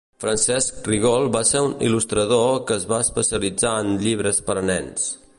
[0.21, 5.05] Francesc Rigol va ser un il·lustrador que es va especialitzar en llibres per a nens.